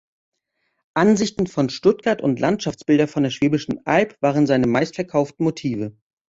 Ansichten 0.95 1.45
von 1.45 1.69
Stuttgart 1.69 2.23
und 2.23 2.39
Landschaftsbilder 2.39 3.07
von 3.07 3.21
der 3.21 3.29
Schwäbischen 3.29 3.85
Alb 3.85 4.17
waren 4.19 4.47
seine 4.47 4.65
meistverkauften 4.65 5.43
Motive. 5.43 5.95